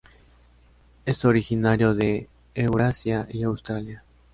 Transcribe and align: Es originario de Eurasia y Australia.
Es 1.05 1.25
originario 1.25 1.93
de 1.93 2.27
Eurasia 2.55 3.27
y 3.29 3.43
Australia. 3.43 4.03